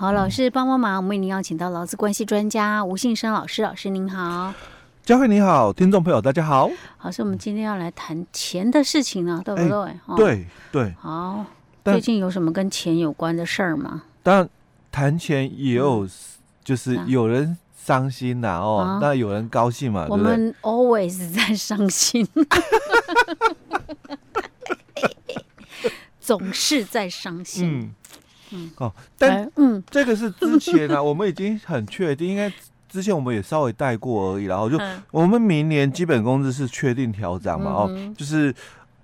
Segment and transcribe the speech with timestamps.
[0.00, 4.54] 好，老师帮帮忙，我们为您邀请到劳资关系专家吴信生老师，老师您好。
[5.04, 6.70] 佳慧你好，听众朋友大家好。
[6.96, 9.94] 好，是我们今天要来谈钱的事情呢，对不对？
[10.16, 10.94] 对对。
[10.98, 11.44] 好，
[11.84, 14.04] 最近有什么跟钱有关的事儿吗？
[14.22, 14.48] 当然，
[14.90, 16.08] 谈钱也有，
[16.64, 20.06] 就是有人伤心呐、啊，哦，啊、那有人高兴嘛。
[20.08, 22.26] 我们 always 在伤心，
[26.18, 27.70] 总是在伤心。
[27.70, 27.94] 嗯
[28.52, 28.70] 嗯。
[28.78, 32.52] 哦，但嗯，这个是之前呢、啊， 我们已经很确定应该。
[32.92, 34.76] 之前我们也稍微带过而已，然后就
[35.12, 38.52] 我们明年基本工资是确定调涨嘛，哦，就是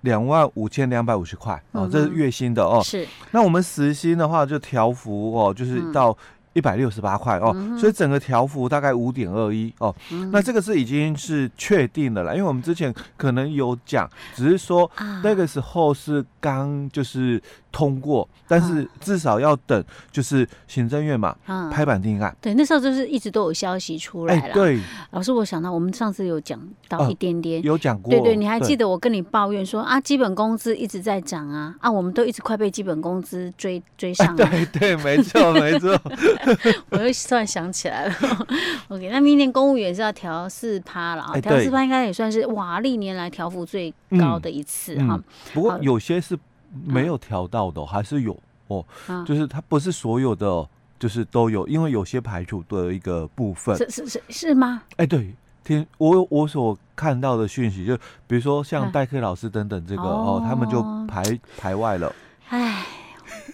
[0.01, 2.83] 两万五千两百五十块哦，这是月薪的哦。
[2.83, 3.07] 是。
[3.31, 6.19] 那我们时薪的话就调幅哦，就是到
[6.57, 9.95] 一百六十八块哦，所以整个条幅大概五点二一哦。
[10.33, 14.91] 那这个是已经是确定的了，因为我们之前可能有讲，只是说
[15.23, 17.41] 那个时候是刚就是。
[17.73, 22.35] 通过，但是至少要等，就是行政院嘛，嗯、拍板定案。
[22.41, 24.41] 对，那时候就是一直都有消息出来了。
[24.41, 28.11] 欸、对，老师，我想到我们上次有讲到一点点，呃、有讲过。
[28.11, 34.47] 对对，你还记得我跟你抱怨说啊，基本工资一直在涨啊，啊，我们都一直快被基本工资追追上了。
[34.47, 36.01] 欸、对对，没错没错。
[36.91, 38.15] 我又突然想起来了。
[38.89, 45.25] OK，那明年公务员是要调四趴了啊，调四趴应该也算是哇历年来调幅最高的一次哈、嗯嗯。
[45.55, 46.39] 不过有些是。
[46.85, 54.83] 没有调到的、哦，还是有哦，啊、就是它不是所有的，就是都有，因为有些排除的一个部分，是是是是吗？
[54.97, 61.23] 哎，对，听我我所看到的讯息，就比如说像代课老师等等这个、啊、哦，他们就排
[61.57, 62.13] 排外了。
[62.51, 62.85] 哎，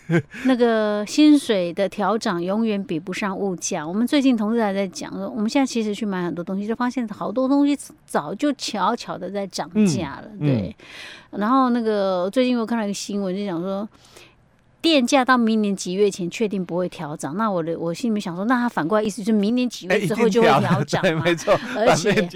[0.45, 3.87] 那个薪水的调整永远比不上物价。
[3.87, 10.77] 我们最近同事还在讲说，我们现在其实去买很多东西，就发现好多东西早就悄悄的在涨价了，嗯、对。
[10.79, 13.89] 嗯然后那个最近我看到一个新闻，就讲说
[14.83, 17.35] 电价到明年几月前确定不会调涨。
[17.39, 21.23] 那我的我心里面想说，那他反过来意思就是明年几月之后就会调涨嘛？
[21.25, 22.29] 没错，而且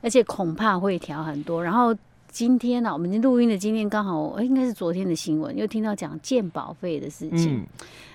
[0.00, 1.62] 而且恐怕会调很多。
[1.62, 1.94] 然后
[2.30, 7.56] 今天呢、啊，我们录音的今天刚好，应该是昨天的新闻，又听到讲健保费的事情。
[7.56, 7.66] 嗯、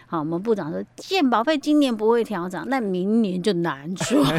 [0.08, 4.25] 好，我们部长说健保费今年不会调涨，那明年就难说。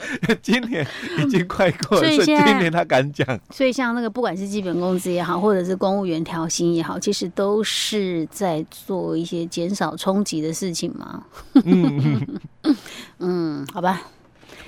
[0.42, 0.86] 今年
[1.18, 3.38] 已经快过了，所以今年他敢讲。
[3.50, 11.24] 所以像那个不管是基本工资也好，或者是公务员调薪也好，其实都是在做一些减少冲击的事情嘛。
[11.64, 12.26] 嗯
[13.18, 14.02] 嗯，好吧。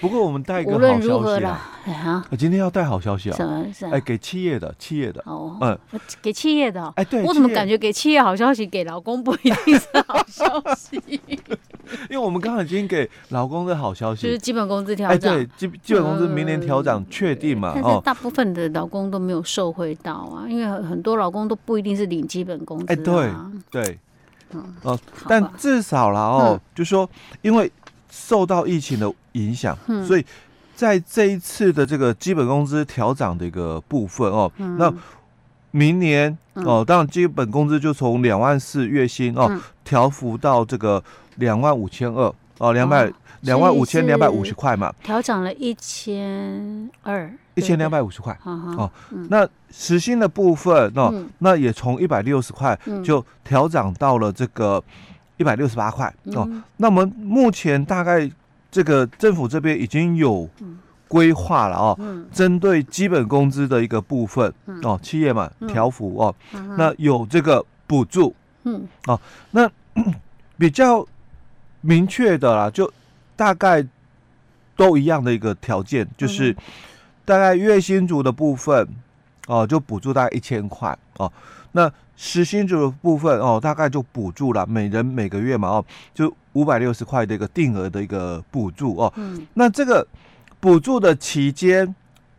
[0.03, 0.97] 不过我们带一个好消息啊！
[0.97, 3.37] 无论如何啦，啊，今天要带好消息啊！
[3.37, 3.65] 什么？
[3.73, 5.79] 是哎，给企业的，企业的哦，嗯，
[6.21, 6.93] 给企业的。
[6.97, 11.01] 哎，对，我怎么感觉给企业好消息，给老公不一定是好消息？
[12.11, 15.35] 因为我们刚刚已经给老公的好消息，就是基本工资调涨。
[15.35, 17.71] 哎，对，基基本工资明年调涨确定嘛？
[17.73, 22.87] 但是大部分的老公都没有受惠到啊，因为很多老公都不一定是领基本工资。
[22.93, 23.31] 哎，对
[23.71, 23.99] 对，
[24.83, 24.99] 哦，
[25.29, 27.09] 但至少了哦，就说
[27.43, 27.71] 因为。
[28.15, 30.25] 受到疫情的影响，嗯、所以
[30.77, 34.93] 在这一次的这个基本工资调涨的一个部分哦，嗯、那
[35.71, 41.03] 明年哦，当然基本工资就从两万四月薪哦调幅到这个
[41.37, 48.91] 两万五千二哦，两百两万五千两百五十块嘛，调涨了一千二，一千两百五十块哦。
[49.31, 54.85] 那实薪的部分哦，嗯、那也从一百六十块就调涨到了这个。
[55.43, 58.31] 一百六十八块哦，那我们目前大概
[58.71, 60.49] 这个政府这边已经有
[61.09, 61.99] 规划了哦，
[62.33, 64.55] 针对基本工资的一个部分
[64.85, 66.35] 哦，企业嘛调幅哦，
[66.79, 68.33] 那有这个补助，
[68.63, 68.87] 嗯。
[69.09, 69.21] 哦，
[69.51, 69.69] 那
[70.57, 71.05] 比较
[71.81, 72.89] 明确的啦，就
[73.35, 73.85] 大概
[74.77, 76.57] 都一样的一个条件，就是
[77.25, 78.89] 大概月薪族的部分
[79.49, 81.31] 哦，就补助大概一千块哦，
[81.73, 81.93] 那。
[82.15, 85.85] 实薪这个部分哦，大概就补助了每人每个月嘛哦，
[86.15, 89.13] 就五百六十块的一个定额的一个补助哦。
[89.17, 89.45] 嗯。
[89.55, 90.07] 那这个
[90.61, 91.93] 补助的期间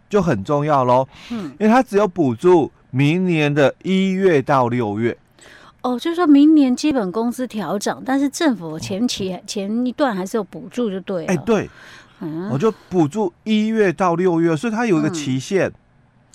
[0.08, 1.06] 就很重要喽。
[1.32, 1.52] 嗯。
[1.60, 5.18] 因为它只有补助明年的一月到六月。
[5.82, 11.34] 哦，就是说明年基本工资调整，但是政府前期前一段还是有补助，就对了。
[11.34, 11.70] 哎，对。
[12.22, 12.50] 嗯。
[12.50, 15.68] 我就补助一月到六月，所以它有一个期限。
[15.68, 15.74] 嗯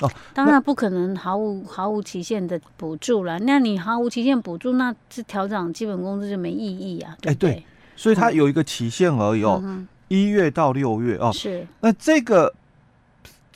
[0.01, 3.37] 哦，当然不可能毫无毫无期限的补助了。
[3.41, 7.17] 那你毫无期限补助，那是调整基本工资就没意义啊。
[7.21, 7.65] 对对，
[7.97, 9.61] 所以它有一个期限而已哦，
[10.07, 11.33] 一月到六月哦。
[11.33, 11.67] 是。
[11.81, 12.55] 那这个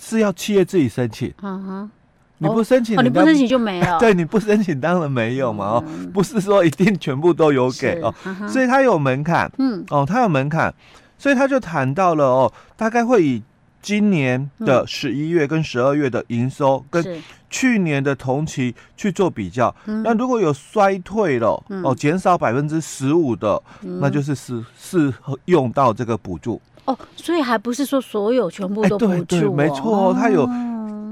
[0.01, 1.33] 是要企业自己申请。
[1.43, 1.91] 嗯哼。
[2.39, 3.99] 你不申请，你不申请就没了。
[4.01, 8.13] 对，你不申请当然没有嘛哦，不是说一定全部都有给哦。
[8.49, 9.49] 所以它有门槛。
[9.59, 9.85] 嗯。
[9.91, 10.75] 哦，它有门槛，
[11.17, 13.41] 所以他就谈到了哦，大概会以。
[13.83, 17.05] 今年的十一月跟十二月的营收跟
[17.51, 25.13] 去年的同期去做比较，那如果有衰退了哦，减少百分之十五的，那就是是是
[25.47, 26.63] 用到这个补助。
[26.85, 30.49] 哦，所以还不是说所有全部都补助，没错，它有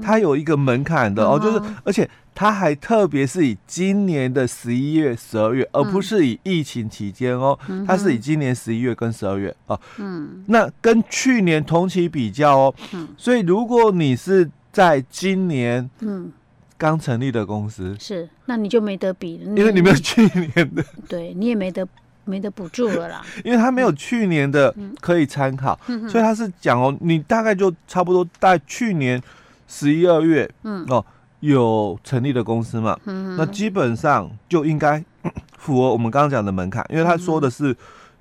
[0.01, 2.09] 它有一个门槛的哦，就是而且。
[2.33, 9.79] 它还特别是以今年的十一月、十二月，而不是以疫情期间哦，嗯、它是以今年十一月跟十二月啊。
[9.97, 16.31] 嗯，那跟去年同期比较哦，嗯，所以如果你是在今年嗯。
[16.77, 21.87] 刚成立的公司，是，那你就没得比，因为你没有去年的， 对你也没得
[22.25, 29.21] 没得补助了啦， 因为他没有去年的可以参考，嗯、所以他是讲哦，你大概就差不多在去年
[29.67, 30.83] 十一二月，嗯。
[30.89, 31.05] 哦。
[31.41, 32.97] 有成立的公司嘛？
[33.05, 35.03] 嗯、那基本上就应该
[35.57, 37.75] 符合我们刚刚讲的门槛，因为他说的是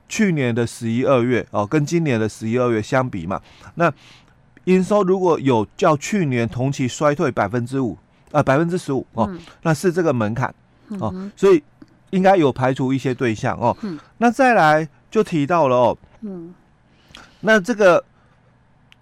[0.09, 3.41] 去年的十一二月哦，跟今年的十一二月相比嘛。
[3.75, 3.93] 那
[4.65, 7.97] 营收如果有较去年同期衰退百分之五
[8.33, 10.55] 啊，百分之十五哦，嗯、那是这个门槛
[10.99, 11.63] 哦，嗯、所以
[12.11, 13.77] 应该有排除一些对象哦。
[13.83, 16.55] 嗯、那再来就提到了哦，嗯、
[17.41, 18.03] 那这个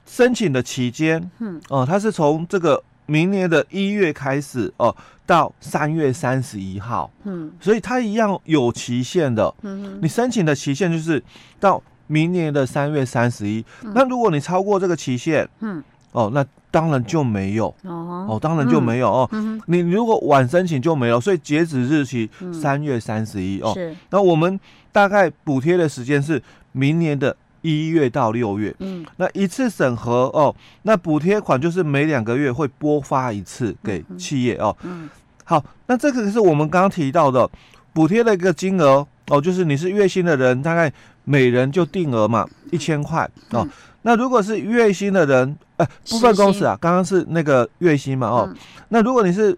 [0.07, 2.83] 申请的期间，嗯哦，他是从这个。
[3.11, 4.95] 明年的一月开始哦，
[5.25, 11.23] 到三月三十一号，嗯，所以它一样有期限的，嗯哼，你申请的期限就是
[11.59, 13.65] 到明年的三月三十一。
[13.95, 15.83] 那如果你超过这个期限，嗯，
[16.13, 19.31] 哦，那当然就没有，哦，哦，当然就没有哦，
[19.67, 23.97] 你如果晚申请就没有，所以截止日期三月三十一哦，是。
[24.11, 24.61] 那我们
[24.93, 27.35] 大概补贴的时间是明年的。
[27.63, 35.09] 一月到六月，嗯，那一次审核哦，那补贴款就是每两个月会拨发一次给企业哦，嗯，
[35.45, 37.51] 好，那这个是我们刚刚提到的
[37.93, 40.93] 补贴的一个金额哦，就是你是月薪的人，大概
[41.25, 43.67] 每人就定额嘛一千块哦，
[44.03, 48.55] 那如果是月薪的人，呃，部分公司啊，刚刚是那个月薪嘛哦，
[48.91, 49.57] 那如果你是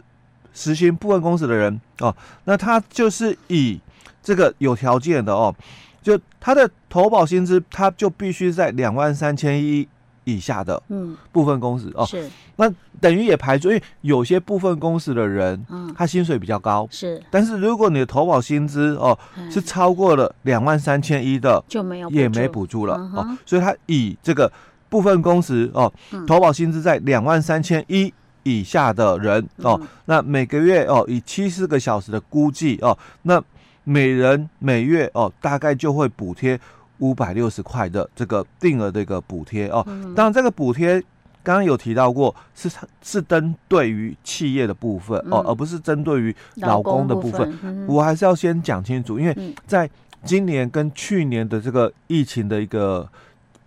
[0.54, 2.14] 实行部分公司的人哦，
[2.44, 3.78] 那他就是以
[4.22, 5.54] 这个有条件的哦。
[6.02, 9.86] 就他的投保薪资，他就必须在两万三千一
[10.24, 19.18] 以下的，嗯，部分工时哦，是，那等于也排除，因为有些部分工时的人，嗯，他薪水比较高，是，但是如果你的投保薪资哦
[19.50, 24.50] 是超过了两万三千一的，就没有也没补助了哦，所以他以这个
[24.88, 25.92] 部分工时哦，
[26.26, 28.12] 投保薪资在两万三千一
[28.42, 33.42] 以下的人哦，那每个月哦以七十个小时的估计哦，那。
[33.84, 36.58] 每人每月哦，大概就会补贴
[36.98, 39.82] 五百六十块的这个定额的一个补贴哦。
[40.14, 41.00] 当然，这个补贴
[41.42, 42.70] 刚刚有提到过，是
[43.02, 47.86] 是针对于企业的部分哦，而不是针对于劳工的部分。
[47.88, 49.88] 我还是要先讲清楚，因为在
[50.22, 53.08] 今年跟去年的这个疫情的一个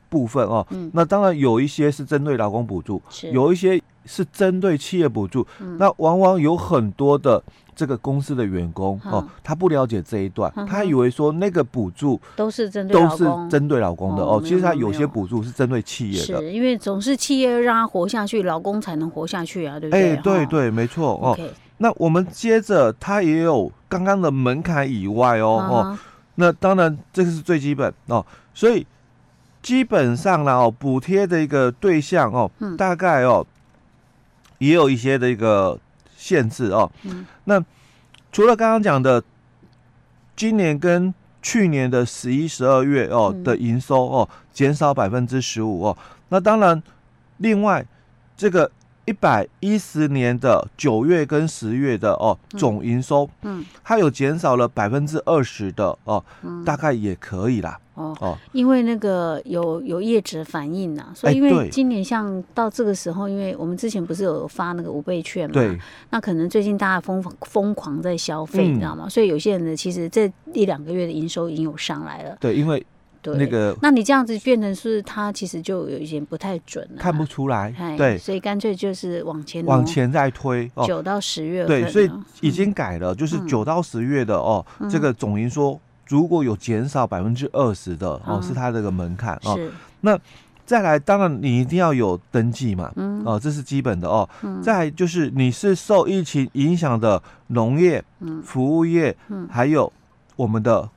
[0.09, 3.01] 部分哦，那当然有一些是针对劳工补助，
[3.31, 5.45] 有一些是针对企业补助。
[5.77, 7.41] 那往往有很多的。
[7.75, 20.11] 这个公司的员工哦，他不了解这一段，他以为说那个补助都是针对都是针对老公的哦，其实他有些补助是针对企业的，是因为总是企业让他活下去，老公才能活下去啊，对不对？
[20.11, 21.35] 哎，对对，没错哦。
[21.77, 25.97] 那我们接着，他也有刚刚的门槛以外哦哦，
[26.35, 28.23] 那当然这个是最基本哦，
[28.53, 28.85] 所以
[29.63, 33.43] 基本上呢哦，补贴的一个对象哦，大概哦
[34.57, 35.79] 也有一些的一个。
[36.15, 37.61] 限制哦，嗯、那
[38.31, 39.21] 除了刚刚讲的
[40.37, 45.97] 今年跟去年的十一、十二月哦的营收哦减少百分之十五哦，
[46.29, 46.81] 那当然
[47.39, 47.85] 另外
[48.37, 48.71] 这个
[49.03, 57.77] 一百一十年的九月跟十月的哦总营收，嗯，它有减少了百分之二十的哦，嗯、大概也可以啦。
[57.95, 65.77] 哦哦，因为那个有有业者反映呐，所以因为今年像到这个时候，因为我们之前不是有发那个五倍券嘛，对，
[66.09, 69.07] 那可能最近大家疯疯狂在消费，你知道吗？
[69.07, 72.35] 所以有些人呢，其实这一两个月的营收已经有上来了。
[72.39, 72.83] 对，因为
[73.25, 77.73] 那个，那你这样子变成是他其实就有一些不太准了，看不出来。
[77.95, 81.63] 对，所以干脆就是往前往前再推，九到十月。
[81.65, 82.09] 对，所以
[82.41, 85.79] 已经改了，就是九到十月的哦，这个总营收。
[86.07, 89.57] 如果有减少百分之二十的哦，是它这个门槛哦。
[90.01, 90.19] 那
[90.65, 94.27] 再来，当然你一定要有登记嘛，嗯，哦，这是基本的哦。
[94.43, 94.61] 嗯。
[94.61, 99.91] 再来就是你是受疫情影响的农业、嗯，服务业，嗯，还有
[100.35, 100.89] 我们的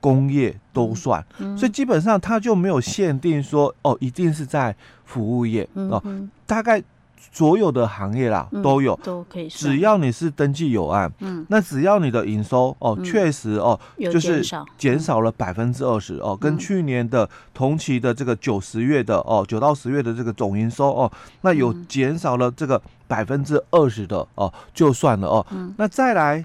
[0.00, 1.24] 工业都算。
[1.38, 1.56] 嗯。
[1.56, 6.02] 所以基本上它就没有限定说哦，一定是在服务业哦。
[6.46, 6.82] 大概
[7.32, 9.48] 所有的行业啦，嗯、都有，都可以。
[9.48, 14.44] 只要你是登记有案，嗯，那只要你的营收哦，确、嗯、实哦，就是
[14.78, 15.14] 减少。
[15.24, 25.46] 了百分之二十哦，跟去年的同期的这个九十月的哦，九到十月的这个总营收哦，那有减少了这个百分之二十的哦，就算了哦。
[25.50, 26.44] 嗯、那再来，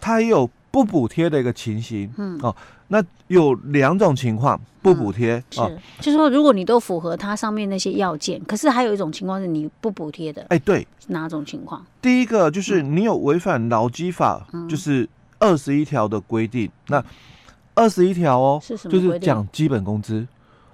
[0.00, 2.54] 它也有不补贴的一个情形，嗯哦。
[2.88, 10.44] 那有两种情况不补贴、嗯、是，哦、就是说如果你都符合它上面那些要件，可是还有一种情况是你不补贴的。
[10.48, 11.86] 哎，对，哪种情况？
[12.02, 16.66] 第一个就是你有违反劳基法，嗯、就是二十一条的规定。
[16.66, 17.04] 嗯、那
[17.74, 18.92] 二十一条哦，是什么？
[18.92, 20.26] 就是讲基本工资。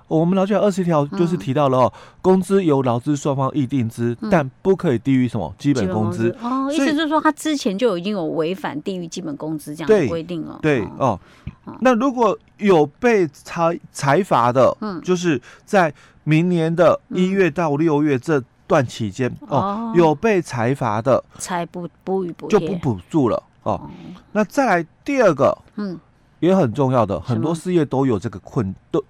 [0.09, 6.35] 我们劳基法二十条就是提到了哦，嗯、工资由劳资双方议定之，嗯、但不可以低于什么基本工资。
[6.43, 6.73] 哦。
[6.73, 10.59] 意思就是说，他之前就已经有违反低于基本工资这样的规定了。
[10.63, 11.21] 对，对哦，
[11.65, 11.77] 哦。
[11.81, 15.93] 那如果有被裁裁罚的，嗯，就是在
[16.25, 23.73] 明年的一月到六月这段期间、嗯、哦，有被裁罚的，才不不予补就不补助了哦。
[23.73, 23.91] 哦。
[24.33, 25.99] 那再来第二个，嗯，
[26.41, 29.05] 也很重要的，很多事业都有这个困都。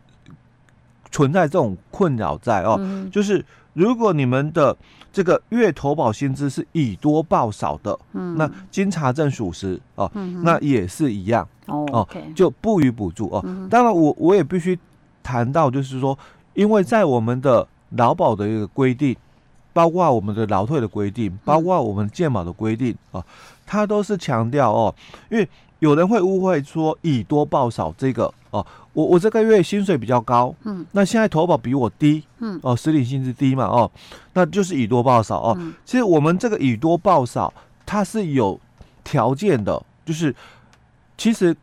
[1.10, 4.76] 存在这种困扰在哦，嗯、就是如果你们的
[5.12, 13.42] 这个月投保薪资是以多报少的，嗯，那经查证属实哦，嗯、那也是一样哦，就不予补助哦。
[13.44, 14.78] 嗯、当然我，我我也必须
[15.22, 16.16] 谈到，就是说，
[16.54, 19.16] 因为在我们的劳保的一个规定，
[19.72, 23.24] 包括我们的劳退的规定，包括我们健保的规定啊、哦，
[23.66, 24.94] 它都是强调哦，
[25.30, 28.64] 因为有人会误会说以多报少这个哦。
[28.92, 33.90] 我我这个月薪水比较高，嗯，那现在投保比我低，嗯，哦，实领薪资低嘛，哦，
[34.32, 35.56] 那就是以多报少哦。
[35.60, 37.52] 嗯、其实我们这个以多报少，
[37.86, 38.60] 它是有
[39.04, 40.34] 条件的，就是
[41.16, 41.56] 其实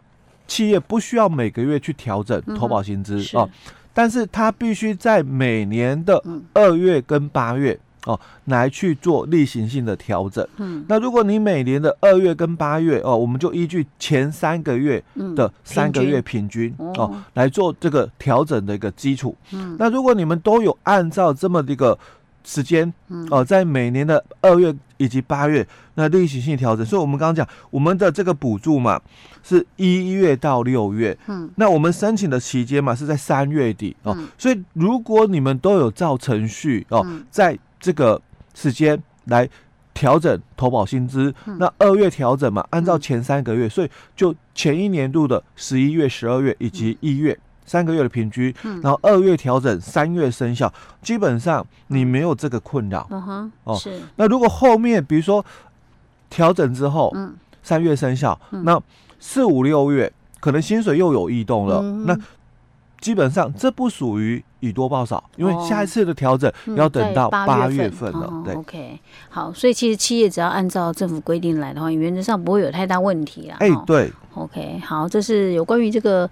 [0.47, 3.49] 企业不需要每个月去调整投保薪资、嗯、哦，
[3.93, 7.77] 但是它必须在每年的二月跟八月。
[8.05, 10.47] 哦，来去做例行性的调整。
[10.57, 15.03] 嗯，那如果你每年的二月跟八月哦，我们就依据前三个月
[15.35, 17.21] 的三个月平均，哦。
[17.33, 19.35] 来做这个调整的一个基础。
[19.51, 21.97] 嗯，那如果你们都有按照这么一个
[22.43, 29.01] 时间，嗯，哦，在每年的二月以及八月那例行性调整，所以我们刚刚讲我们的这个补助嘛，
[29.43, 31.17] 是一月到六月。
[31.27, 38.21] 嗯，那我们申请的期间嘛是在三月底哦，嗯、所以如果你们都有照程序哦，嗯、在这个
[38.53, 39.47] 时间来
[39.93, 53.07] 调整投保薪资，嗯、那二月调整嘛，按照前三个月，嗯、所以就前一年度的十一月、十二月以及一月、嗯、三个月的平均，嗯、然后二月调整，三月生效，基本上你没有这个困扰。
[53.63, 54.01] 哦，是。
[54.15, 55.45] 那如果后面比如说
[56.29, 58.81] 调整之后，嗯，三月生效，嗯、那
[59.19, 62.17] 四五六月可能薪水又有异动了，嗯、那。
[63.01, 68.27] 基本上这不属于以多报少，因为下一次的调整要等到八月份了。
[68.31, 73.57] 嗯、对，OK，好，所以其实企业只要按照政府规定来的话，原则上不会有太大问题啦。
[73.59, 76.29] 哎，对，OK，好，这是有关于这个。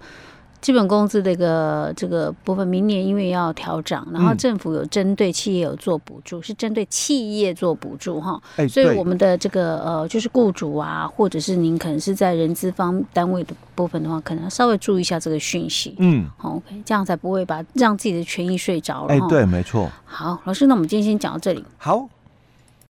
[0.64, 8.40] 基本工资的一个这个部分，明年因为要调整，然后政府有针对企业有做补助，嗯、是针对企业做补助哈。
[8.56, 15.94] 欸、所以我们的这个呃，就是雇主啊，或者是您可能是在人资方单位的部分的话，可能稍微注意一下这个讯息。
[15.98, 19.12] 嗯，OK，这样才不会把让自己的权益睡着了。
[19.12, 19.90] 哎、欸，对，没错。
[20.06, 21.62] 好，老师，那我们今天先讲到这里。
[21.76, 22.08] 好。